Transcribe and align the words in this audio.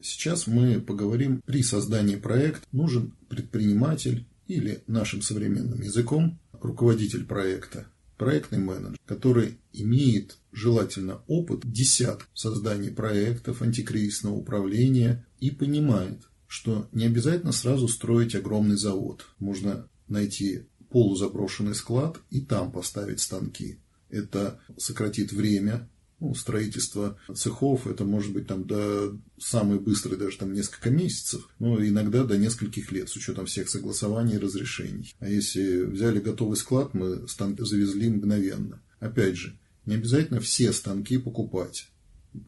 Сейчас 0.00 0.46
мы 0.46 0.80
поговорим, 0.80 1.40
при 1.46 1.62
создании 1.62 2.16
проекта 2.16 2.66
нужен 2.72 3.14
предприниматель 3.28 4.26
или 4.46 4.82
нашим 4.86 5.22
современным 5.22 5.80
языком 5.80 6.38
руководитель 6.52 7.24
проекта, 7.24 7.86
проектный 8.16 8.58
менеджер, 8.58 8.98
который 9.06 9.58
имеет 9.72 10.38
желательно 10.52 11.22
опыт 11.26 11.60
десяток 11.64 12.28
в 12.32 12.38
создании 12.38 12.90
проектов, 12.90 13.62
антикризисного 13.62 14.34
управления 14.34 15.26
и 15.40 15.50
понимает, 15.50 16.20
что 16.46 16.88
не 16.92 17.06
обязательно 17.06 17.52
сразу 17.52 17.88
строить 17.88 18.34
огромный 18.34 18.76
завод. 18.76 19.26
Можно 19.38 19.88
найти 20.08 20.66
полузаброшенный 20.90 21.74
склад 21.74 22.20
и 22.30 22.40
там 22.40 22.70
поставить 22.70 23.20
станки. 23.20 23.78
Это 24.08 24.60
сократит 24.78 25.32
время 25.32 25.88
ну, 26.24 26.34
строительства 26.34 27.18
цехов, 27.34 27.86
это 27.86 28.04
может 28.04 28.32
быть 28.32 28.46
там 28.46 28.66
до 28.66 29.14
самый 29.38 29.78
быстрый 29.78 30.16
даже 30.16 30.38
там 30.38 30.54
несколько 30.54 30.88
месяцев, 30.90 31.48
но 31.58 31.84
иногда 31.84 32.24
до 32.24 32.38
нескольких 32.38 32.92
лет 32.92 33.10
с 33.10 33.16
учетом 33.16 33.44
всех 33.44 33.68
согласований 33.68 34.36
и 34.36 34.38
разрешений. 34.38 35.14
А 35.18 35.28
если 35.28 35.84
взяли 35.84 36.20
готовый 36.20 36.56
склад, 36.56 36.94
мы 36.94 37.28
станки 37.28 37.62
завезли 37.64 38.08
мгновенно. 38.08 38.80
Опять 39.00 39.36
же, 39.36 39.58
не 39.84 39.96
обязательно 39.96 40.40
все 40.40 40.72
станки 40.72 41.18
покупать. 41.18 41.88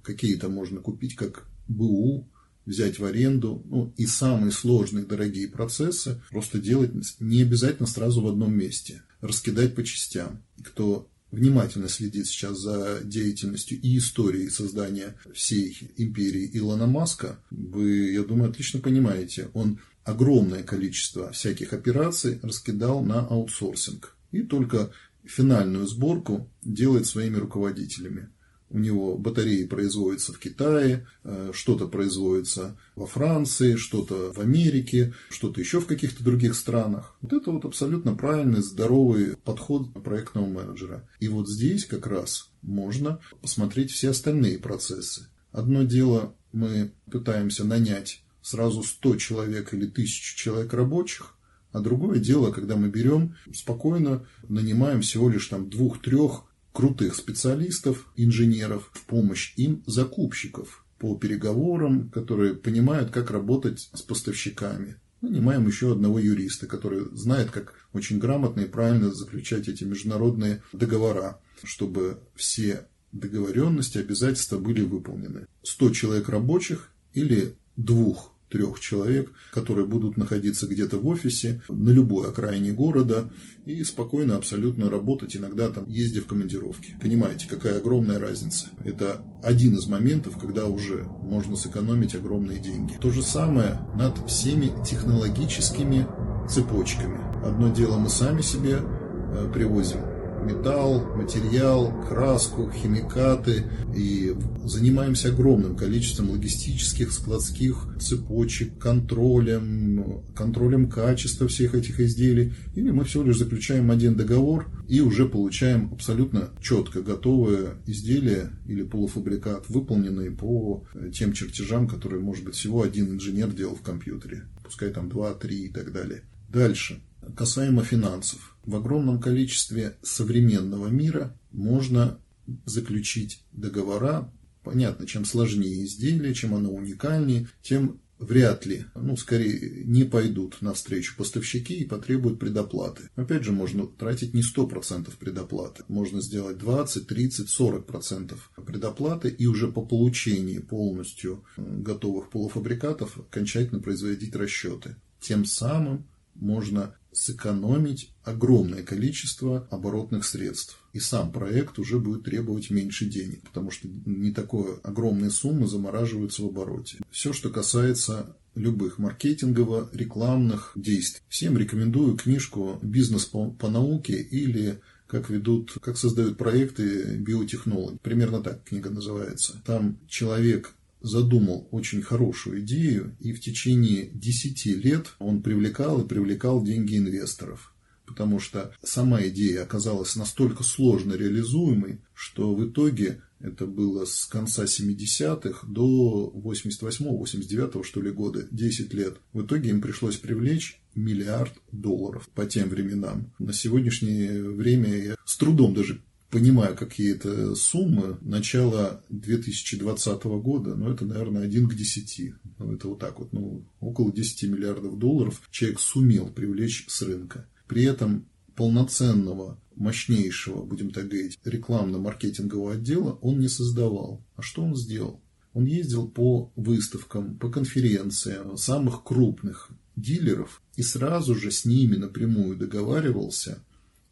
Какие-то 0.02 0.48
можно 0.48 0.80
купить 0.80 1.14
как 1.14 1.46
БУ, 1.68 2.26
взять 2.64 2.98
в 2.98 3.04
аренду, 3.04 3.62
ну 3.66 3.92
и 3.96 4.06
самые 4.06 4.52
сложные 4.52 5.04
дорогие 5.04 5.48
процессы 5.48 6.20
просто 6.30 6.58
делать 6.58 6.90
не 7.20 7.42
обязательно 7.42 7.86
сразу 7.86 8.22
в 8.22 8.26
одном 8.26 8.56
месте, 8.56 9.02
раскидать 9.20 9.74
по 9.74 9.84
частям. 9.84 10.42
Кто 10.64 11.08
внимательно 11.30 11.88
следит 11.88 12.26
сейчас 12.26 12.58
за 12.58 13.00
деятельностью 13.02 13.80
и 13.80 13.98
историей 13.98 14.48
создания 14.48 15.16
всей 15.34 15.76
империи 15.96 16.50
Илона 16.52 16.86
Маска, 16.86 17.38
вы, 17.50 18.12
я 18.12 18.22
думаю, 18.22 18.50
отлично 18.50 18.80
понимаете, 18.80 19.50
он 19.54 19.80
огромное 20.04 20.62
количество 20.62 21.32
всяких 21.32 21.72
операций 21.72 22.38
раскидал 22.42 23.02
на 23.02 23.26
аутсорсинг. 23.26 24.16
И 24.30 24.42
только 24.42 24.92
финальную 25.24 25.86
сборку 25.86 26.48
делает 26.62 27.06
своими 27.06 27.36
руководителями. 27.36 28.28
У 28.68 28.78
него 28.78 29.16
батареи 29.16 29.64
производятся 29.64 30.32
в 30.32 30.38
Китае, 30.38 31.06
э, 31.22 31.50
что-то 31.54 31.86
производится 31.86 32.76
во 32.96 33.06
Франции, 33.06 33.76
что-то 33.76 34.32
в 34.32 34.40
Америке, 34.40 35.14
что-то 35.30 35.60
еще 35.60 35.80
в 35.80 35.86
каких-то 35.86 36.24
других 36.24 36.56
странах. 36.56 37.16
Вот 37.20 37.32
это 37.32 37.52
вот 37.52 37.64
абсолютно 37.64 38.14
правильный, 38.14 38.62
здоровый 38.62 39.36
подход 39.36 39.92
проектного 40.02 40.46
менеджера. 40.46 41.08
И 41.20 41.28
вот 41.28 41.48
здесь 41.48 41.86
как 41.86 42.06
раз 42.08 42.50
можно 42.62 43.20
посмотреть 43.40 43.92
все 43.92 44.10
остальные 44.10 44.58
процессы. 44.58 45.28
Одно 45.52 45.84
дело 45.84 46.34
мы 46.52 46.92
пытаемся 47.10 47.64
нанять 47.64 48.24
сразу 48.42 48.82
100 48.82 49.16
человек 49.16 49.74
или 49.74 49.86
1000 49.86 50.36
человек 50.36 50.72
рабочих, 50.72 51.36
а 51.72 51.80
другое 51.80 52.18
дело, 52.20 52.52
когда 52.52 52.74
мы 52.74 52.88
берем 52.88 53.36
спокойно, 53.52 54.26
нанимаем 54.48 55.02
всего 55.02 55.28
лишь 55.28 55.46
там 55.46 55.68
двух-трех 55.68 56.44
крутых 56.76 57.14
специалистов, 57.14 58.06
инженеров, 58.16 58.90
в 58.92 59.06
помощь 59.06 59.54
им 59.56 59.82
закупщиков 59.86 60.84
по 60.98 61.16
переговорам, 61.16 62.10
которые 62.10 62.52
понимают, 62.52 63.10
как 63.10 63.30
работать 63.30 63.88
с 63.94 64.02
поставщиками. 64.02 64.96
Нанимаем 65.22 65.66
еще 65.66 65.92
одного 65.92 66.18
юриста, 66.18 66.66
который 66.66 67.06
знает, 67.12 67.50
как 67.50 67.72
очень 67.94 68.18
грамотно 68.18 68.60
и 68.60 68.66
правильно 68.66 69.10
заключать 69.10 69.68
эти 69.68 69.84
международные 69.84 70.62
договора, 70.74 71.40
чтобы 71.64 72.20
все 72.34 72.86
договоренности, 73.10 73.96
обязательства 73.96 74.58
были 74.58 74.82
выполнены. 74.82 75.46
100 75.62 75.90
человек 75.94 76.28
рабочих 76.28 76.90
или 77.14 77.56
двух 77.76 78.35
трех 78.48 78.80
человек, 78.80 79.32
которые 79.52 79.86
будут 79.86 80.16
находиться 80.16 80.66
где-то 80.66 80.98
в 80.98 81.06
офисе 81.06 81.62
на 81.68 81.90
любой 81.90 82.28
окраине 82.28 82.72
города 82.72 83.30
и 83.64 83.82
спокойно 83.84 84.36
абсолютно 84.36 84.88
работать, 84.88 85.36
иногда 85.36 85.68
там 85.68 85.88
ездя 85.88 86.20
в 86.20 86.26
командировки. 86.26 86.96
Понимаете, 87.00 87.48
какая 87.48 87.78
огромная 87.78 88.18
разница. 88.18 88.68
Это 88.84 89.22
один 89.42 89.74
из 89.74 89.86
моментов, 89.86 90.38
когда 90.38 90.66
уже 90.66 91.04
можно 91.22 91.56
сэкономить 91.56 92.14
огромные 92.14 92.58
деньги. 92.58 92.94
То 93.00 93.10
же 93.10 93.22
самое 93.22 93.80
над 93.94 94.18
всеми 94.28 94.72
технологическими 94.84 96.06
цепочками. 96.48 97.20
Одно 97.44 97.72
дело 97.72 97.98
мы 97.98 98.08
сами 98.08 98.42
себе 98.42 98.80
э, 98.80 99.50
привозим 99.52 100.15
металл, 100.46 101.04
материал, 101.16 101.92
краску, 102.08 102.70
химикаты 102.70 103.64
и 103.94 104.34
занимаемся 104.64 105.28
огромным 105.28 105.76
количеством 105.76 106.30
логистических, 106.30 107.12
складских 107.12 107.88
цепочек, 108.00 108.78
контролем, 108.78 110.24
контролем 110.34 110.88
качества 110.88 111.48
всех 111.48 111.74
этих 111.74 112.00
изделий. 112.00 112.54
Или 112.74 112.90
мы 112.90 113.04
всего 113.04 113.24
лишь 113.24 113.38
заключаем 113.38 113.90
один 113.90 114.16
договор 114.16 114.68
и 114.88 115.00
уже 115.00 115.26
получаем 115.26 115.92
абсолютно 115.92 116.50
четко 116.60 117.02
готовое 117.02 117.74
изделие 117.86 118.52
или 118.66 118.82
полуфабрикат, 118.82 119.68
выполненный 119.68 120.30
по 120.30 120.84
тем 121.12 121.32
чертежам, 121.32 121.88
которые, 121.88 122.22
может 122.22 122.44
быть, 122.44 122.54
всего 122.54 122.82
один 122.82 123.14
инженер 123.14 123.52
делал 123.52 123.74
в 123.74 123.82
компьютере. 123.82 124.44
Пускай 124.64 124.90
там 124.90 125.08
два, 125.08 125.34
три 125.34 125.66
и 125.66 125.68
так 125.68 125.92
далее. 125.92 126.22
Дальше. 126.48 127.02
Касаемо 127.34 127.82
финансов. 127.82 128.56
В 128.64 128.76
огромном 128.76 129.20
количестве 129.20 129.96
современного 130.02 130.88
мира 130.88 131.36
можно 131.50 132.18
заключить 132.64 133.42
договора. 133.52 134.32
Понятно, 134.62 135.06
чем 135.06 135.24
сложнее 135.24 135.84
изделие, 135.84 136.34
чем 136.34 136.54
оно 136.54 136.72
уникальнее, 136.72 137.48
тем 137.62 138.00
вряд 138.18 138.66
ли, 138.66 138.86
ну, 138.94 139.16
скорее, 139.16 139.84
не 139.84 140.04
пойдут 140.04 140.58
навстречу 140.60 141.16
поставщики 141.16 141.74
и 141.74 141.84
потребуют 141.84 142.38
предоплаты. 142.38 143.10
Опять 143.14 143.44
же, 143.44 143.52
можно 143.52 143.86
тратить 143.86 144.34
не 144.34 144.42
100% 144.42 145.10
предоплаты. 145.18 145.84
Можно 145.88 146.20
сделать 146.20 146.58
20, 146.58 147.06
30, 147.06 147.48
40% 147.48 148.36
предоплаты 148.64 149.28
и 149.28 149.46
уже 149.46 149.70
по 149.70 149.82
получении 149.82 150.58
полностью 150.58 151.44
готовых 151.56 152.30
полуфабрикатов 152.30 153.18
окончательно 153.18 153.80
производить 153.80 154.34
расчеты. 154.34 154.96
Тем 155.20 155.44
самым 155.44 156.06
можно 156.40 156.94
сэкономить 157.12 158.12
огромное 158.24 158.82
количество 158.82 159.66
оборотных 159.70 160.24
средств. 160.24 160.78
И 160.92 161.00
сам 161.00 161.32
проект 161.32 161.78
уже 161.78 161.98
будет 161.98 162.24
требовать 162.24 162.70
меньше 162.70 163.06
денег, 163.06 163.42
потому 163.42 163.70
что 163.70 163.88
не 164.04 164.32
такое 164.32 164.78
огромные 164.82 165.30
суммы 165.30 165.66
замораживаются 165.66 166.42
в 166.42 166.46
обороте. 166.46 166.98
Все, 167.10 167.32
что 167.32 167.50
касается 167.50 168.36
любых 168.54 168.98
маркетингово-рекламных 168.98 170.72
действий. 170.74 171.22
Всем 171.28 171.56
рекомендую 171.56 172.16
книжку 172.16 172.78
«Бизнес 172.82 173.26
по, 173.26 173.50
по 173.50 173.68
науке» 173.68 174.14
или 174.14 174.80
как 175.06 175.30
ведут, 175.30 175.76
как 175.80 175.96
создают 175.96 176.36
проекты 176.36 177.16
биотехнологи. 177.16 177.98
Примерно 178.02 178.42
так 178.42 178.64
книга 178.64 178.90
называется. 178.90 179.62
Там 179.64 179.98
человек 180.08 180.74
задумал 181.06 181.68
очень 181.70 182.02
хорошую 182.02 182.60
идею, 182.60 183.16
и 183.20 183.32
в 183.32 183.40
течение 183.40 184.10
10 184.12 184.66
лет 184.84 185.14
он 185.18 185.42
привлекал 185.42 186.02
и 186.02 186.08
привлекал 186.08 186.62
деньги 186.62 186.98
инвесторов. 186.98 187.74
Потому 188.06 188.38
что 188.38 188.72
сама 188.82 189.22
идея 189.26 189.62
оказалась 189.62 190.14
настолько 190.16 190.62
сложно 190.62 191.14
реализуемой, 191.14 192.00
что 192.14 192.54
в 192.54 192.68
итоге 192.68 193.22
это 193.40 193.66
было 193.66 194.04
с 194.04 194.24
конца 194.24 194.64
70-х 194.64 195.66
до 195.66 196.32
88-89 196.34 197.84
что 197.84 198.00
ли 198.00 198.10
года, 198.10 198.46
10 198.50 198.94
лет. 198.94 199.16
В 199.32 199.44
итоге 199.44 199.70
им 199.70 199.80
пришлось 199.80 200.16
привлечь 200.16 200.80
миллиард 200.94 201.52
долларов 201.72 202.28
по 202.34 202.46
тем 202.46 202.68
временам. 202.68 203.32
На 203.38 203.52
сегодняшнее 203.52 204.50
время 204.50 204.96
я 204.96 205.16
с 205.24 205.36
трудом 205.36 205.74
даже 205.74 206.00
понимаю 206.30 206.76
какие-то 206.76 207.54
суммы 207.54 208.18
начала 208.20 209.02
2020 209.10 210.24
года, 210.24 210.74
но 210.74 210.90
это, 210.90 211.04
наверное, 211.04 211.42
один 211.42 211.68
к 211.68 211.74
10. 211.74 212.34
Ну, 212.58 212.72
это 212.72 212.88
вот 212.88 212.98
так 212.98 213.18
вот, 213.18 213.32
ну, 213.32 213.64
около 213.80 214.12
10 214.12 214.50
миллиардов 214.50 214.98
долларов 214.98 215.40
человек 215.50 215.80
сумел 215.80 216.28
привлечь 216.28 216.86
с 216.88 217.02
рынка. 217.02 217.48
При 217.66 217.84
этом 217.84 218.26
полноценного, 218.54 219.60
мощнейшего, 219.74 220.64
будем 220.64 220.90
так 220.90 221.08
говорить, 221.08 221.38
рекламно-маркетингового 221.44 222.72
отдела 222.72 223.18
он 223.20 223.38
не 223.38 223.48
создавал. 223.48 224.24
А 224.34 224.42
что 224.42 224.62
он 224.62 224.74
сделал? 224.74 225.20
Он 225.52 225.64
ездил 225.64 226.08
по 226.08 226.52
выставкам, 226.56 227.36
по 227.38 227.50
конференциям 227.50 228.56
самых 228.56 229.04
крупных 229.04 229.70
дилеров 229.96 230.62
и 230.76 230.82
сразу 230.82 231.34
же 231.34 231.50
с 231.50 231.64
ними 231.64 231.96
напрямую 231.96 232.56
договаривался 232.56 233.62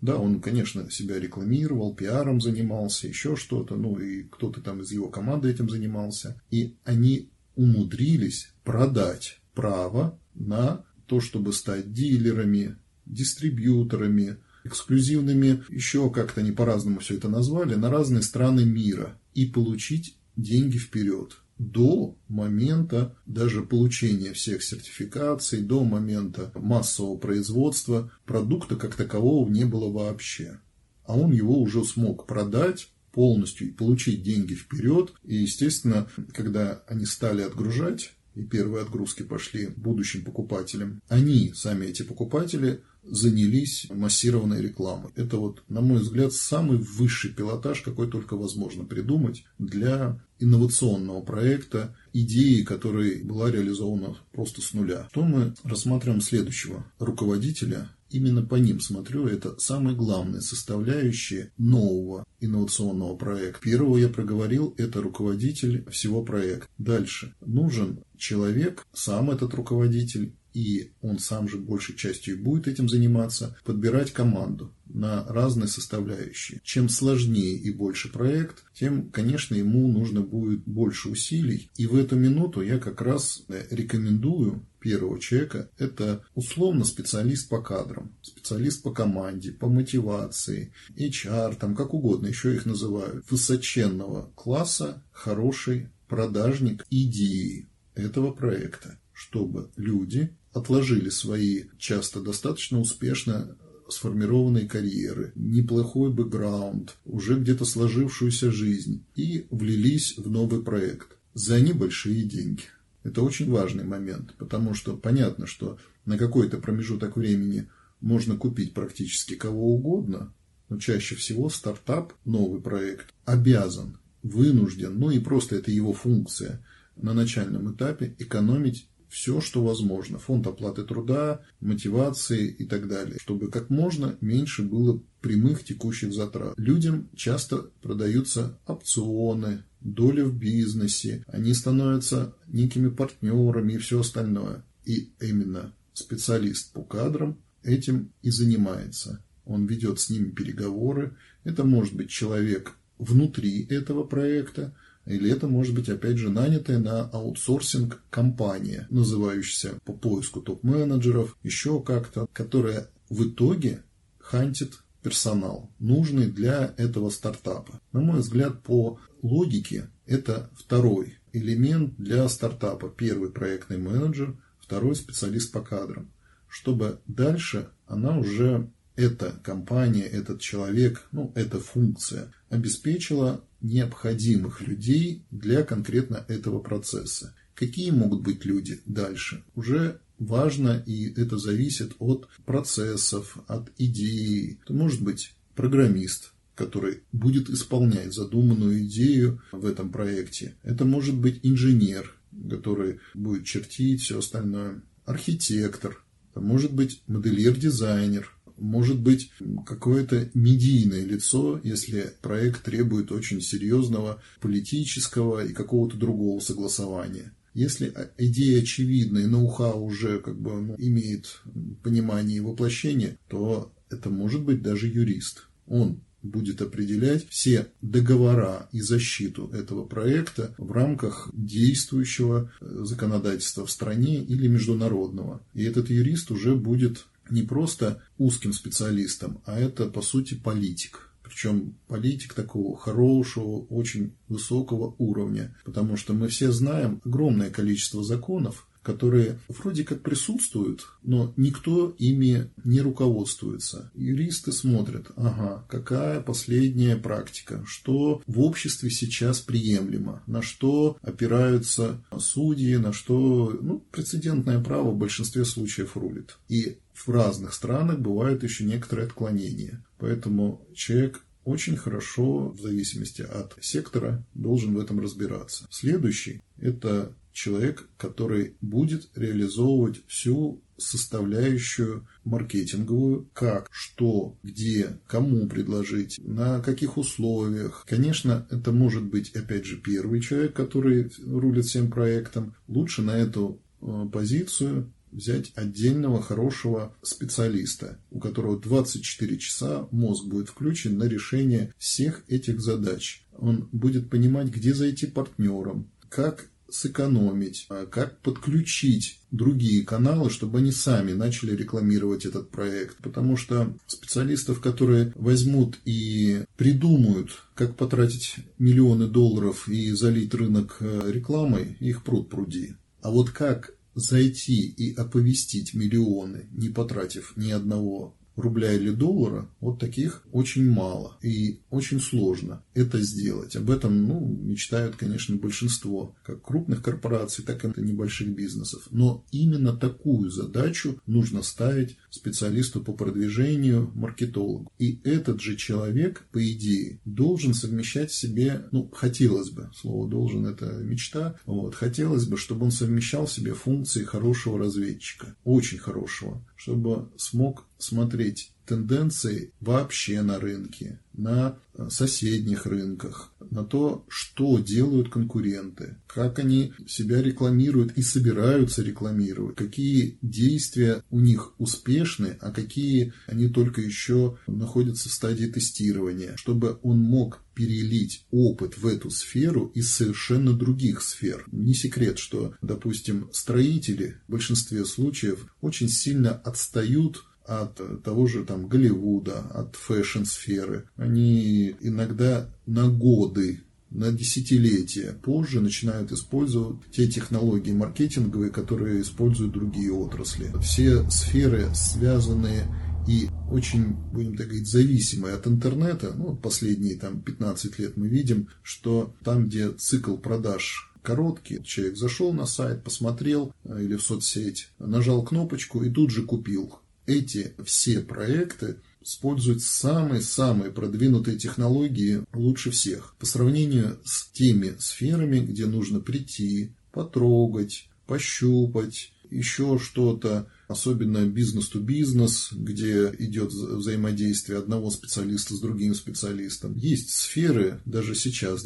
да, 0.05 0.19
он, 0.19 0.43
конечно, 0.43 0.91
себя 0.91 1.19
рекламировал, 1.19 1.95
пиаром 1.95 2.39
занимался, 2.39 3.09
еще 3.09 3.37
что-то, 3.37 3.75
ну 3.75 3.99
и 3.99 4.25
кто-то 4.25 4.61
там 4.61 4.83
из 4.83 4.93
его 4.93 5.09
команды 5.09 5.49
этим 5.49 5.71
занимался. 5.71 6.39
И 6.51 6.77
они 6.85 7.31
умудрились 7.57 8.53
продать 8.65 9.41
право 9.55 10.19
на 10.35 10.85
то, 11.07 11.21
чтобы 11.21 11.55
стать 11.55 11.95
дилерами, 11.95 12.77
дистрибьюторами, 13.07 14.37
эксклюзивными, 14.65 15.65
еще 15.71 16.11
как-то 16.11 16.43
они 16.43 16.53
по-разному 16.53 17.01
все 17.01 17.15
это 17.15 17.31
назвали, 17.31 17.75
на 17.75 17.89
разные 17.89 18.23
страны 18.23 18.67
мира 18.67 19.19
и 19.33 19.47
получить 19.47 20.19
деньги 20.37 20.77
вперед 20.77 21.39
до 21.59 22.17
момента 22.29 23.17
даже 23.27 23.63
получения 23.63 24.33
всех 24.33 24.63
сертификаций 24.63 25.61
до 25.61 25.85
момента 25.85 26.53
массового 26.55 27.17
производства 27.17 28.11
продукта 28.27 28.77
как 28.77 28.95
такового 28.97 29.49
не 29.49 29.65
было 29.65 29.91
вообще. 29.91 30.61
А 31.05 31.17
он 31.17 31.33
его 31.33 31.61
уже 31.61 31.85
смог 31.85 32.27
продать 32.27 32.89
полностью 33.13 33.69
и 33.69 33.73
получить 33.73 34.23
деньги 34.23 34.55
вперед. 34.55 35.13
И, 35.23 35.37
естественно, 35.37 36.09
когда 36.33 36.83
они 36.89 37.07
стали 37.07 37.43
отгружать, 37.43 38.13
и 38.35 38.43
первые 38.43 38.83
отгрузки 38.83 39.23
пошли 39.23 39.69
будущим 39.69 40.25
покупателям, 40.25 41.01
они, 41.09 41.53
сами 41.55 41.87
эти 41.87 42.03
покупатели, 42.03 42.83
занялись 43.05 43.87
массированной 43.91 44.61
рекламой. 44.63 45.13
Это 45.15 45.37
вот, 45.37 45.63
на 45.69 45.81
мой 45.81 45.99
взгляд, 45.99 46.33
самый 46.33 46.79
высший 46.79 47.31
пилотаж, 47.31 47.83
какой 47.83 48.11
только 48.11 48.37
возможно 48.37 48.85
придумать 48.85 49.45
для 49.59 50.21
инновационного 50.45 51.23
проекта, 51.23 51.97
идеи, 52.13 52.63
которая 52.63 53.23
была 53.25 53.51
реализована 53.51 54.17
просто 54.33 54.61
с 54.61 54.73
нуля. 54.75 55.09
То 55.13 55.23
мы 55.23 55.55
рассматриваем 55.65 56.21
следующего 56.21 56.85
руководителя. 56.99 57.89
Именно 58.11 58.43
по 58.43 58.55
ним 58.55 58.79
смотрю, 58.79 59.27
это 59.27 59.59
самые 59.59 59.97
главные 59.97 60.41
составляющие 60.41 61.51
нового 61.59 62.25
инновационного 62.41 63.17
проекта. 63.17 63.61
Первого 63.63 63.97
я 63.97 64.09
проговорил, 64.09 64.75
это 64.79 65.03
руководитель 65.03 65.85
всего 65.91 66.23
проекта. 66.23 66.69
Дальше. 66.79 67.35
Нужен 67.45 68.05
человек, 68.17 68.87
сам 68.93 69.31
этот 69.31 69.55
руководитель, 69.55 70.37
и 70.55 70.93
он 71.03 71.19
сам 71.19 71.49
же 71.49 71.59
большей 71.59 71.97
частью 71.97 72.43
будет 72.43 72.69
этим 72.69 72.89
заниматься, 72.89 73.57
подбирать 73.65 74.13
команду 74.13 74.73
на 74.87 75.25
разные 75.25 75.67
составляющие. 75.67 76.61
Чем 76.63 76.89
сложнее 76.89 77.57
и 77.57 77.71
больше 77.73 78.11
проект, 78.11 78.65
тем, 78.73 79.11
конечно, 79.11 79.57
ему 79.57 79.89
нужно 79.89 80.21
будет 80.21 80.65
больше 80.65 81.09
усилий. 81.09 81.71
И 81.77 81.87
в 81.87 81.97
эту 81.97 82.17
минуту 82.17 82.63
я 82.63 82.79
как 82.79 83.03
раз 83.03 83.43
э, 83.49 83.67
рекомендую 83.71 84.65
первого 84.79 85.19
человека– 85.19 85.71
это 85.79 86.23
условно 86.35 86.85
специалист 86.85 87.49
по 87.49 87.61
кадрам, 87.61 88.15
специалист 88.23 88.83
по 88.83 88.93
команде, 88.93 89.51
по 89.51 89.69
мотивации, 89.69 90.73
HR, 90.97 91.57
там 91.57 91.75
как 91.75 91.95
угодно 91.95 92.29
еще 92.29 92.55
их 92.55 92.65
называют. 92.65 93.29
Высоченного 93.31 94.31
класса, 94.37 95.03
хороший 95.11 95.89
продажник 96.07 96.87
идеи 96.91 97.69
этого 97.95 98.31
проекта, 98.31 98.99
чтобы 99.13 99.71
люди 99.77 100.37
отложили 100.55 101.11
свои 101.11 101.65
часто 101.79 102.21
достаточно 102.21 102.81
успешно 102.81 103.57
сформированные 103.89 104.67
карьеры, 104.67 105.33
неплохой 105.35 106.11
бэкграунд, 106.11 106.97
уже 107.05 107.39
где-то 107.39 107.65
сложившуюся 107.65 108.51
жизнь 108.51 109.05
и 109.15 109.47
влились 109.51 110.17
в 110.17 110.31
новый 110.31 110.63
проект 110.63 111.19
за 111.35 111.61
небольшие 111.61 112.23
деньги. 112.23 112.63
Это 113.03 113.21
очень 113.23 113.51
важный 113.51 113.85
момент, 113.85 114.35
потому 114.39 114.73
что 114.73 114.97
понятно, 114.97 115.47
что 115.47 115.79
на 116.07 116.17
какой-то 116.17 116.59
промежуток 116.59 117.17
времени 117.17 117.69
можно 118.01 118.37
купить 118.37 118.73
практически 118.73 119.35
кого 119.35 119.75
угодно, 119.75 120.33
но 120.69 120.79
чаще 120.79 121.15
всего 121.15 121.51
стартап, 121.51 122.15
новый 122.25 122.63
проект, 122.63 123.13
обязан, 123.27 123.99
вынужден, 124.23 124.99
ну 124.99 125.11
и 125.11 125.19
просто 125.19 125.57
это 125.57 125.71
его 125.71 125.93
функция 125.93 126.65
на 126.97 127.13
начальном 127.13 127.75
этапе 127.75 128.15
экономить 128.19 128.89
все, 129.15 129.41
что 129.41 129.63
возможно. 129.63 130.19
Фонд 130.19 130.49
оплаты 130.49 130.83
труда, 130.83 131.41
мотивации 131.61 132.49
и 132.49 132.65
так 132.65 132.89
далее, 132.89 133.17
чтобы 133.21 133.49
как 133.49 133.71
можно 133.71 134.19
меньше 134.21 134.65
было 134.65 135.01
прямых 135.21 135.63
текущих 135.63 136.13
затрат. 136.13 136.55
Людям 136.57 137.09
часто 137.15 137.71
продаются 137.81 138.59
опционы, 138.67 139.63
доли 139.81 140.23
в 140.23 140.37
бизнесе, 140.37 141.25
они 141.29 141.55
становятся 141.55 142.35
некими 142.49 142.89
партнерами 142.89 143.75
и 143.75 143.79
все 143.79 144.01
остальное. 144.01 144.65
И 144.85 145.13
именно 145.21 145.73
специалист 145.93 146.73
по 146.73 146.83
кадрам 146.83 147.39
этим 147.63 148.11
и 148.23 148.31
занимается. 148.31 149.23
Он 149.45 149.67
ведет 149.67 150.01
с 150.01 150.11
ними 150.11 150.31
переговоры. 150.31 151.17
Это 151.45 151.63
может 151.63 151.95
быть 151.95 152.11
человек 152.11 152.77
внутри 152.99 153.65
этого 153.71 154.03
проекта, 154.03 154.75
или 155.07 155.31
это 155.31 155.47
может 155.49 155.75
быть, 155.75 155.89
опять 155.89 156.17
же, 156.17 156.31
нанятая 156.31 156.79
на 156.79 157.03
аутсорсинг 157.03 158.03
компания, 158.11 158.87
называющаяся 158.91 159.79
по 159.85 159.93
поиску 159.93 160.41
топ-менеджеров, 160.41 161.37
еще 161.43 161.83
как-то, 161.83 162.27
которая 162.33 162.89
в 163.11 163.29
итоге 163.29 163.83
хантит 164.19 164.79
персонал, 165.03 165.71
нужный 165.79 166.27
для 166.27 166.75
этого 166.79 167.11
стартапа. 167.11 167.81
На 167.93 168.01
мой 168.01 168.21
взгляд, 168.21 168.63
по 168.63 168.99
логике, 169.23 169.91
это 170.07 170.51
второй 170.55 171.19
элемент 171.33 171.97
для 171.99 172.27
стартапа. 172.29 172.89
Первый 172.89 173.31
проектный 173.31 173.77
менеджер, 173.77 174.37
второй 174.59 174.97
специалист 174.97 175.53
по 175.53 175.61
кадрам. 175.61 176.11
Чтобы 176.49 177.01
дальше 177.07 177.69
она 177.87 178.17
уже, 178.19 178.71
эта 178.97 179.33
компания, 179.43 180.05
этот 180.05 180.41
человек, 180.41 181.07
ну, 181.13 181.33
эта 181.35 181.59
функция 181.61 182.33
обеспечила 182.49 183.45
необходимых 183.65 184.61
людей 184.61 185.25
для 185.31 185.63
конкретно 185.63 186.25
этого 186.29 186.61
процесса. 186.61 187.35
Какие 187.55 187.91
могут 187.91 188.23
быть 188.23 188.45
люди 188.45 188.81
дальше? 188.85 189.43
Уже 189.55 190.01
важно, 190.19 190.83
и 190.87 191.11
это 191.21 191.39
зависит 191.39 191.95
от 191.99 192.29
процессов, 192.45 193.39
от 193.49 193.73
идеи. 193.79 194.59
Это 194.63 194.75
может 194.75 195.03
быть 195.03 195.35
программист, 195.55 196.33
который 196.55 197.03
будет 197.13 197.49
исполнять 197.49 198.13
задуманную 198.13 198.85
идею 198.85 199.43
в 199.51 199.65
этом 199.65 199.91
проекте. 199.91 200.55
Это 200.63 200.85
может 200.85 201.17
быть 201.17 201.41
инженер, 201.43 202.15
который 202.51 203.01
будет 203.15 203.45
чертить 203.45 204.03
все 204.03 204.19
остальное. 204.19 204.83
Архитектор, 205.07 206.05
это 206.31 206.41
может 206.41 206.73
быть 206.73 207.03
модельер-дизайнер, 207.07 208.31
может 208.57 209.01
быть 209.01 209.31
какое-то 209.67 210.31
медийное 210.35 211.05
лицо, 211.05 211.61
если 211.63 212.13
проект 212.23 212.65
требует 212.65 213.13
очень 213.13 213.41
серьезного 213.41 214.23
политического 214.41 215.45
и 215.45 215.53
какого-то 215.53 215.97
другого 215.97 216.41
согласования. 216.41 217.33
Если 217.55 217.95
идея 218.19 218.63
очевидна 218.63 219.19
и 219.19 219.27
ноу-хау 219.27 219.85
уже 219.85 220.19
как 220.19 220.41
бы 220.41 220.61
ну, 220.61 220.75
имеет 220.77 221.41
понимание 221.83 222.39
и 222.39 222.41
воплощение, 222.41 223.17
то 223.29 223.73
это 223.91 224.11
может 224.11 224.43
быть 224.43 224.61
даже 224.61 224.89
юрист. 224.89 225.47
Он 225.67 226.01
будет 226.25 226.63
определять 226.63 227.29
все 227.29 227.69
договора 227.83 228.69
и 228.73 228.81
защиту 228.81 229.49
этого 229.49 229.85
проекта 229.85 230.55
в 230.59 230.73
рамках 230.73 231.31
действующего 231.33 232.51
законодательства 232.61 233.67
в 233.67 233.71
стране 233.71 234.17
или 234.25 234.49
международного. 234.49 235.45
И 235.53 235.63
этот 235.63 235.91
юрист 235.91 236.31
уже 236.31 236.57
будет 236.57 237.07
не 237.31 237.43
просто 237.43 238.03
узким 238.19 238.53
специалистом, 238.53 239.43
а 239.45 239.59
это, 239.59 239.87
по 239.87 240.03
сути, 240.03 240.35
политик. 240.35 241.11
Причем 241.23 241.75
политик 241.89 242.35
такого 242.35 242.77
хорошего, 242.77 243.61
очень 243.71 244.15
высокого 244.29 244.95
уровня. 244.99 245.57
Потому 245.65 245.97
что 245.97 246.13
мы 246.13 246.29
все 246.29 246.53
знаем 246.53 247.01
огромное 247.05 247.51
количество 247.51 248.05
законов, 248.05 248.69
которые 248.85 249.41
вроде 249.49 249.83
как 249.83 250.03
присутствуют, 250.03 250.87
но 251.03 251.33
никто 251.37 251.95
ими 251.99 252.51
не 252.63 252.81
руководствуется. 252.81 253.91
Юристы 253.95 254.53
смотрят, 254.53 255.11
ага, 255.17 255.65
какая 255.69 256.21
последняя 256.21 256.97
практика, 256.97 257.65
что 257.67 258.23
в 258.27 258.41
обществе 258.41 258.91
сейчас 258.91 259.41
приемлемо, 259.41 260.23
на 260.27 260.43
что 260.43 260.99
опираются 261.03 262.05
судьи, 262.19 262.77
на 262.77 262.93
что 262.93 263.59
ну, 263.61 263.83
прецедентное 263.91 264.63
право 264.63 264.91
в 264.91 264.99
большинстве 264.99 265.45
случаев 265.45 265.97
рулит. 265.97 266.37
И 266.49 266.79
в 266.93 267.09
разных 267.09 267.55
странах 267.55 267.99
бывают 267.99 268.43
еще 268.43 268.65
некоторые 268.65 269.07
отклонения. 269.07 269.85
Поэтому 269.99 270.67
человек 270.75 271.25
очень 271.45 271.77
хорошо, 271.77 272.51
в 272.51 272.61
зависимости 272.61 273.23
от 273.23 273.57
сектора, 273.61 274.25
должен 274.35 274.75
в 274.75 274.79
этом 274.79 275.01
разбираться. 275.01 275.67
Следующий– 275.71 276.41
это 276.59 277.15
человек, 277.35 277.89
который 277.99 278.57
будет 278.63 279.11
реализовывать 279.15 280.01
всю 280.07 280.63
составляющую 280.79 282.07
маркетинговую, 282.25 283.29
как, 283.33 283.69
что, 283.71 284.37
где, 284.43 284.99
кому 285.07 285.47
предложить, 285.49 286.19
на 286.19 286.61
каких 286.61 286.97
условиях. 286.97 287.85
Конечно, 287.89 288.47
это 288.51 288.73
может 288.73 289.05
быть, 289.05 289.31
опять 289.37 289.67
же, 289.67 289.77
первый 289.77 290.21
человек, 290.21 290.55
который 290.55 291.11
рулит 291.25 291.67
всем 291.67 291.91
проектом. 291.91 292.55
Лучше 292.67 293.03
на 293.03 293.17
эту 293.17 293.61
э, 293.83 294.07
позицию 294.13 294.93
взять 295.15 295.53
отдельного 295.55 296.21
хорошего 296.21 296.97
специалиста, 297.03 297.99
у 298.11 298.19
которого 298.19 298.61
24 298.61 299.39
часа 299.39 299.89
мозг 299.93 300.25
будет 300.27 300.49
включен 300.49 300.99
на 300.99 301.05
решение 301.05 301.73
всех 301.79 302.25
этих 302.29 302.61
задач. 302.61 303.25
Он 303.39 303.69
будет 303.73 304.11
понимать, 304.11 304.49
где 304.49 304.75
зайти 304.75 305.07
партнерам, 305.07 305.89
как 306.09 306.49
сэкономить, 306.75 307.67
а 307.69 307.87
как 307.87 308.19
подключить 308.21 309.21
другие 309.31 309.85
каналы, 309.85 310.31
чтобы 310.31 310.59
они 310.59 310.73
сами 310.73 311.13
начали 311.13 311.57
рекламировать 311.57 312.27
этот 312.27 312.51
проект. 312.51 312.97
Потому 312.99 313.37
что 313.37 313.77
специалистов, 313.87 314.61
которые 314.61 315.13
возьмут 315.15 315.79
и 315.85 316.45
придумают, 316.57 317.31
как 317.55 317.77
потратить 317.77 318.37
миллионы 318.59 319.07
долларов 319.07 319.69
и 319.69 319.91
залить 319.93 320.35
рынок 320.35 320.77
э, 320.81 321.11
рекламой, 321.13 321.77
их 321.81 322.03
пруд 322.03 322.29
пруди. 322.29 322.75
А 323.03 323.11
вот 323.11 323.31
как 323.31 323.75
зайти 323.95 324.67
и 324.67 324.95
оповестить 324.95 325.75
миллионы, 325.75 326.49
не 326.53 326.69
потратив 326.69 327.37
ни 327.37 327.51
одного 327.51 328.17
рубля 328.37 328.73
или 328.73 328.91
доллара, 328.91 329.49
вот 329.61 329.79
таких 329.79 330.23
очень 330.33 330.71
мало 330.71 331.17
и 331.23 331.61
очень 331.71 332.01
сложно 332.01 332.63
это 332.75 333.01
сделать. 333.01 333.57
Об 333.57 333.71
этом 333.71 334.07
ну, 334.07 334.21
мечтают, 334.21 334.97
конечно, 334.97 335.37
большинство 335.37 336.15
как 336.25 336.43
крупных 336.43 336.83
корпораций, 336.83 337.45
так 337.45 337.65
и 337.65 337.81
небольших 337.81 338.29
бизнесов. 338.29 338.89
Но 338.91 339.25
именно 339.31 339.73
такую 339.77 340.31
задачу 340.31 341.01
нужно 341.07 341.43
ставить 341.43 341.97
специалисту 342.11 342.81
по 342.83 342.93
продвижению, 342.93 343.91
маркетологу. 343.95 344.73
И 344.79 345.01
этот 345.05 345.41
же 345.41 345.57
человек, 345.57 346.27
по 346.33 346.45
идее, 346.53 347.01
должен 347.05 347.55
совмещать 347.55 348.11
в 348.11 348.17
себе, 348.17 348.67
ну, 348.73 348.89
хотелось 348.93 349.51
бы, 349.51 349.71
слово 349.75 350.09
«должен»– 350.09 350.47
это 350.47 350.67
мечта, 350.83 351.37
вот, 351.47 351.75
хотелось 351.75 352.27
бы, 352.27 352.37
чтобы 352.37 352.67
он 352.67 352.71
совмещал 352.71 353.27
в 353.27 353.33
себе 353.33 353.55
функции 353.55 354.05
хорошего 354.05 354.59
разведчика, 354.59 355.37
очень 355.45 355.79
хорошего, 355.79 356.45
чтобы 356.57 357.11
смог 357.17 357.67
смотреть 357.79 358.53
тенденции 358.67 359.53
вообще 359.61 360.23
на 360.23 360.39
рынке, 360.39 361.01
на 361.13 361.59
э, 361.75 361.89
соседних 361.91 362.67
рынках, 362.67 363.33
на 363.51 363.65
то, 363.65 364.05
что 364.09 364.59
делают 364.59 365.11
конкуренты, 365.11 365.97
как 366.07 366.39
они 366.39 366.73
себя 366.87 367.23
рекламируют 367.23 367.93
и 367.97 368.03
собираются 368.03 368.83
рекламировать, 368.83 369.57
какие 369.57 370.19
действия 370.23 371.03
у 371.11 371.21
них 371.21 371.55
успешны, 371.59 372.39
а 372.41 372.51
какие 372.51 373.13
они 373.27 373.49
только 373.49 373.81
еще 373.81 374.39
находятся 374.47 375.09
в 375.09 375.13
стадии 375.13 375.47
тестирования, 375.47 376.37
чтобы 376.37 376.79
он 376.83 376.99
мог 376.99 377.43
перелить 377.55 378.27
опыт 378.31 378.77
в 378.77 378.87
эту 378.87 379.11
сферу 379.11 379.71
из 379.75 379.93
совершенно 379.93 380.53
других 380.55 381.03
сфер. 381.03 381.45
Не 381.53 381.75
секрет, 381.75 382.19
что, 382.19 382.55
допустим, 382.63 383.29
строители 383.33 384.17
в 384.27 384.33
большинстве 384.33 384.85
случаев 384.85 385.47
очень 385.61 385.89
сильно 385.89 386.33
отстают 386.33 387.25
от 387.45 388.03
того 388.03 388.27
же 388.27 388.45
там 388.45 388.69
Голливуда, 388.69 389.41
от 389.53 389.77
фэшн-сферы. 389.77 390.89
Они 390.97 391.75
иногда 391.81 392.49
на 392.67 392.89
годы 392.89 393.61
на 393.91 394.11
десятилетия 394.11 395.17
позже 395.23 395.61
начинают 395.61 396.11
использовать 396.11 396.79
те 396.91 397.07
технологии 397.07 397.73
маркетинговые, 397.73 398.51
которые 398.51 399.03
используют 399.03 399.53
другие 399.53 399.93
отрасли. 399.93 400.51
Все 400.61 401.09
сферы, 401.11 401.69
связанные 401.75 402.67
и 403.07 403.29
очень, 403.51 403.95
будем 404.13 404.37
так 404.37 404.49
говорить, 404.49 404.69
зависимые 404.69 405.35
от 405.35 405.47
интернета, 405.47 406.13
ну, 406.17 406.35
последние 406.35 406.97
там 406.97 407.21
15 407.21 407.79
лет 407.79 407.97
мы 407.97 408.09
видим, 408.09 408.49
что 408.63 409.15
там, 409.23 409.47
где 409.47 409.71
цикл 409.71 410.17
продаж 410.17 410.91
короткий. 411.03 411.63
Человек 411.63 411.97
зашел 411.97 412.33
на 412.33 412.47
сайт, 412.47 412.83
посмотрел 412.83 413.53
э, 413.65 413.83
или 413.83 413.97
в 413.97 414.03
соцсеть, 414.03 414.71
нажал 414.79 415.23
кнопочку 415.23 415.83
и 415.85 415.91
тут 415.91 416.11
же 416.11 416.23
купил 416.23 416.81
эти 417.07 417.55
все 417.65 418.01
проекты 418.01 418.77
используют 419.03 419.63
самые-самые 419.63 420.73
продвинутые 420.73 421.39
технологии 421.39 422.25
лучше 422.33 422.71
всех. 422.71 423.15
По 423.19 423.27
сравнению 423.27 423.99
с 424.05 424.29
теми 424.31 424.75
сферами, 424.79 425.41
где 425.41 425.67
нужно 425.67 426.01
прийти, 426.01 426.73
потрогать, 426.93 427.89
пощупать, 428.07 429.13
еще 429.31 429.79
что-то, 429.79 430.49
особенно 430.69 431.27
бизнес-то-бизнес, 431.27 432.51
где 432.53 433.13
идет 433.19 433.53
взаимодействие 433.53 434.59
одного 434.59 434.91
специалиста 434.91 435.55
с 435.55 435.61
другим 435.61 435.95
специалистом. 435.95 436.77
Есть 436.77 437.11
сферы, 437.11 437.81
даже 437.85 438.15
сейчас, 438.15 438.63
в 438.63 438.65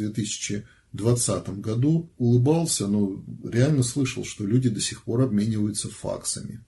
2020 0.92 1.61
году, 1.61 2.11
улыбался, 2.18 2.87
но 2.87 3.23
реально 3.45 3.83
слышал, 3.83 4.25
что 4.25 4.47
люди 4.47 4.68
до 4.68 4.80
сих 4.80 5.04
пор 5.04 5.23
обмениваются 5.23 5.88
факсами. 5.88 6.64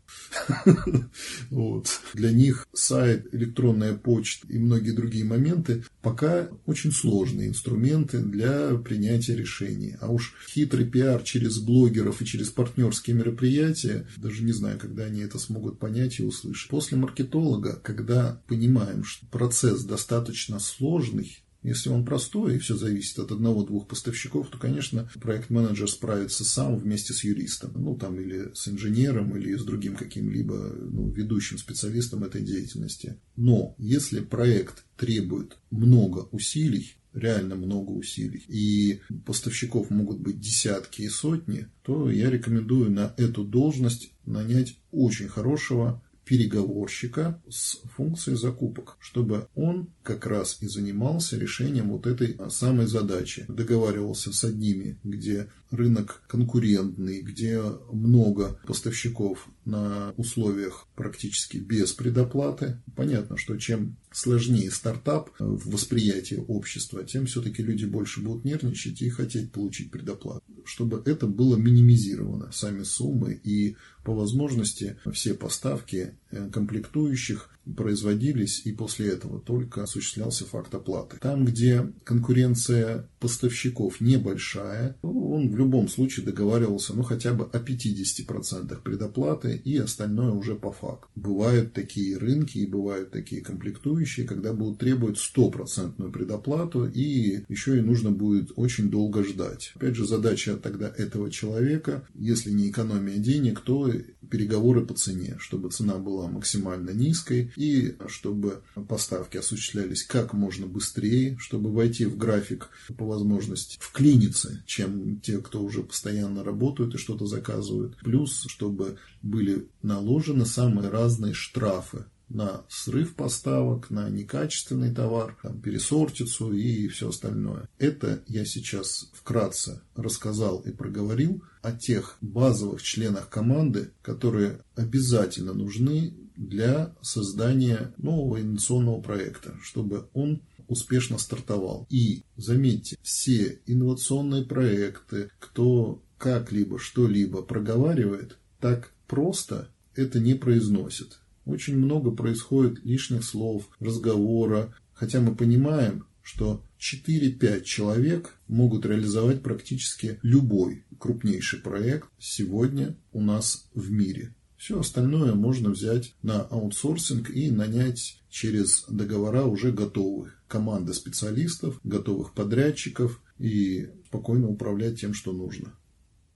Для 2.15 2.33
них 2.33 2.67
сайт, 2.73 3.29
электронная 3.33 3.95
почта 3.95 4.47
и 4.49 4.59
многие 4.59 4.91
другие 4.91 5.25
моменты 5.25 5.85
пока 6.03 6.49
очень 6.67 6.93
сложные 6.93 7.49
инструменты 7.49 8.19
для 8.19 8.75
принятия 8.77 9.37
решений. 9.37 9.97
А 10.00 10.09
уж 10.11 10.35
хитрый 10.49 10.87
пиар 10.87 11.23
через 11.23 11.59
блогеров 11.59 12.21
и 12.21 12.27
через 12.27 12.50
партнерские 12.50 13.17
мероприятия, 13.17 14.07
даже 14.17 14.43
не 14.43 14.53
знаю, 14.53 14.79
когда 14.79 15.05
они 15.05 15.21
это 15.21 15.39
смогут 15.39 15.79
понять 15.79 16.21
и 16.21 16.25
услышать. 16.25 16.71
После 16.71 16.99
маркетолога, 16.99 17.81
когда 17.83 18.43
понимаем, 18.47 19.05
что 19.05 19.27
процесс 19.27 19.85
достаточно 19.85 20.59
сложный, 20.59 21.39
если 21.62 21.90
он 21.90 22.05
простой 22.05 22.57
и 22.57 22.59
все 22.59 22.76
зависит 22.76 23.19
от 23.19 23.33
одного-двух 23.33 23.87
поставщиков, 23.87 24.49
то, 24.49 24.59
конечно, 24.59 25.11
проект-менеджер 25.21 25.90
справится 25.90 26.45
сам 26.45 26.76
вместе 26.76 27.12
с 27.12 27.23
юристом, 27.25 27.73
ну 27.75 27.97
там 27.97 28.19
или 28.19 28.50
с 28.55 28.69
инженером, 28.69 29.37
или 29.37 29.57
с 29.57 29.64
другим 29.64 29.97
каким-либо 29.97 30.55
ну, 30.55 31.11
ведущим 31.11 31.59
специалистом 31.59 32.25
этой 32.25 32.43
деятельности. 32.43 33.19
Но 33.37 33.75
если 33.79 34.21
проект 34.21 34.85
требует 34.97 35.59
много 35.71 36.29
усилий, 36.33 36.97
реально 37.12 37.57
много 37.57 37.90
усилий, 37.90 38.45
и 38.49 39.00
поставщиков 39.26 39.90
могут 39.90 40.21
быть 40.21 40.40
десятки 40.40 41.02
и 41.02 41.09
сотни, 41.09 41.69
то 41.83 42.11
я 42.11 42.31
рекомендую 42.31 42.90
на 42.90 43.14
эту 43.17 43.45
должность 43.45 44.12
нанять 44.25 44.76
очень 44.93 45.29
хорошего 45.29 46.02
переговорщика 46.30 47.42
с 47.49 47.80
функцией 47.96 48.37
закупок, 48.38 48.96
чтобы 49.00 49.49
он 49.56 49.88
как 50.04 50.26
раз 50.26 50.58
и 50.60 50.68
занимался 50.68 51.37
решением 51.37 51.90
вот 51.90 52.06
этой 52.06 52.38
самой 52.50 52.87
задачи. 52.87 53.46
Договаривался 53.49 54.32
с 54.32 54.44
одними, 54.44 54.96
где 55.02 55.49
рынок 55.72 56.22
конкурентный, 56.28 57.20
где 57.20 57.60
много 57.90 58.60
поставщиков 58.64 59.49
на 59.64 60.14
условиях 60.16 60.87
практически 60.94 61.56
без 61.56 61.92
предоплаты. 61.92 62.80
Понятно, 62.94 63.37
что 63.37 63.56
чем 63.56 63.96
сложнее 64.12 64.70
стартап 64.70 65.30
в 65.40 65.70
восприятии 65.70 66.44
общества, 66.46 67.02
тем 67.02 67.26
все-таки 67.26 67.60
люди 67.60 67.87
больше 67.87 68.20
будут 68.20 68.44
нервничать 68.44 69.02
и 69.02 69.10
хотеть 69.10 69.50
получить 69.50 69.90
предоплату. 69.90 70.44
Чтобы 70.64 71.02
это 71.04 71.26
было 71.26 71.56
минимизировано, 71.56 72.52
сами 72.52 72.84
суммы 72.84 73.40
и 73.42 73.76
по 74.04 74.14
возможности 74.14 74.97
все 75.12 75.35
поставки 75.35 76.14
э, 76.30 76.50
комплектующих 76.50 77.50
производились, 77.76 78.62
и 78.64 78.73
после 78.73 79.11
этого 79.11 79.40
только 79.40 79.83
осуществлялся 79.83 80.45
факт 80.45 80.75
оплаты. 80.75 81.19
Там, 81.21 81.45
где 81.45 81.92
конкуренция 82.04 83.09
поставщиков 83.19 84.00
небольшая, 84.00 84.97
он 85.02 85.50
в 85.50 85.57
любом 85.57 85.88
случае 85.88 86.26
договаривался 86.26 86.95
ну, 86.95 87.02
хотя 87.02 87.35
бы 87.35 87.45
о 87.45 87.59
50% 87.59 88.83
предоплаты, 88.83 89.61
и 89.64 89.76
остальное 89.76 90.33
уже 90.33 90.54
по 90.54 90.73
факту. 90.73 91.09
Бывают 91.14 91.73
такие 91.73 92.16
рынки 92.16 92.59
и 92.59 92.66
бывают 92.66 93.11
такие 93.11 93.42
комплектующие, 93.42 94.26
когда 94.26 94.52
будут 94.52 94.78
требовать 94.78 95.19
стопроцентную 95.19 96.11
предоплату, 96.11 96.87
и 96.87 97.45
еще 97.49 97.78
и 97.78 97.83
нужно 97.83 98.11
будет 98.11 98.52
очень 98.57 98.90
долго 98.90 99.23
ждать. 99.25 99.73
Опять 99.76 99.97
же, 99.97 100.07
задача 100.07 100.57
тогда 100.57 100.92
этого 100.97 101.30
человека, 101.30 102.07
если 102.14 102.50
не 102.50 102.71
экономия 102.71 103.19
денег, 103.19 103.61
то 103.61 103.88
переговоры 104.30 104.85
по 104.85 104.94
цене, 104.94 105.37
чтобы 105.38 105.70
цена 105.70 105.99
была 105.99 106.28
максимально 106.28 106.90
низкой 106.90 107.52
и 107.56 107.97
чтобы 108.09 108.62
поставки 108.88 109.37
осуществлялись 109.37 110.04
как 110.04 110.32
можно 110.32 110.66
быстрее, 110.66 111.37
чтобы 111.38 111.73
войти 111.73 112.06
в 112.06 112.16
график 112.16 112.68
по 112.97 113.04
возможности 113.04 113.78
вклиниться, 113.80 114.62
чем 114.66 115.20
те, 115.20 115.38
кто 115.38 115.62
уже 115.62 115.82
постоянно 115.82 116.44
работают 116.44 116.94
и 116.94 116.99
что-то 116.99 117.26
заказывают. 117.26 117.97
Плюс, 117.99 118.44
чтобы 118.49 118.99
были 119.23 119.68
наложены 119.82 120.47
самые 120.47 120.88
разные 120.88 121.35
штрафы 121.35 122.04
на 122.30 122.64
срыв 122.68 123.14
поставок, 123.14 123.90
на 123.90 124.08
некачественный 124.08 124.94
товар, 124.94 125.37
там, 125.42 125.60
пересортицу 125.60 126.52
и 126.52 126.88
все 126.88 127.10
остальное. 127.10 127.68
Это 127.78 128.22
я 128.26 128.44
сейчас 128.44 129.10
вкратце 129.12 129.82
рассказал 129.94 130.60
и 130.60 130.70
проговорил 130.70 131.42
о 131.62 131.72
тех 131.72 132.16
базовых 132.20 132.82
членах 132.82 133.28
команды, 133.28 133.90
которые 134.02 134.60
обязательно 134.76 135.52
нужны 135.52 136.14
для 136.37 136.94
создания 137.02 137.92
нового 137.99 138.40
инновационного 138.40 139.02
проекта, 139.02 139.58
чтобы 139.62 140.08
он 140.14 140.42
успешно 140.68 141.18
стартовал. 141.18 141.87
И 141.90 142.22
заметьте, 142.37 142.96
все 143.02 143.60
инновационные 143.66 144.44
проекты, 144.44 145.30
кто 145.38 146.02
как-либо 146.16 146.78
что-либо 146.78 147.42
проговаривает, 147.42 148.38
так 148.60 148.92
просто 149.06 149.68
это 149.94 150.20
не 150.20 150.34
произносит. 150.34 151.18
Очень 151.50 151.78
много 151.78 152.12
происходит 152.12 152.85
лишних 152.85 153.25
слов, 153.25 153.69
разговора, 153.80 154.73
хотя 154.92 155.21
мы 155.21 155.35
понимаем, 155.35 156.07
что 156.23 156.62
4-5 156.78 157.64
человек 157.64 158.37
могут 158.47 158.87
реализовать 158.87 159.42
практически 159.42 160.21
любой 160.23 160.85
крупнейший 161.00 161.59
проект 161.59 162.09
сегодня 162.21 162.97
у 163.12 163.21
нас 163.21 163.69
в 163.75 163.90
мире. 163.90 164.33
Все 164.57 164.78
остальное 164.78 165.35
можно 165.35 165.71
взять 165.71 166.14
на 166.23 166.42
аутсорсинг 166.42 167.30
и 167.30 167.50
нанять 167.50 168.23
через 168.28 168.85
договора 168.88 169.42
уже 169.42 169.73
готовых 169.73 170.40
команды 170.47 170.95
специалистов, 170.95 171.80
готовых 171.83 172.33
подрядчиков 172.33 173.21
и 173.40 173.88
спокойно 174.07 174.47
управлять 174.47 175.00
тем, 175.00 175.14
что 175.14 175.33
нужно. 175.33 175.73